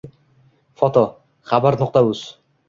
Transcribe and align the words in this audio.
Foto: 0.79 1.03
«Xabar.uz» 1.49 2.19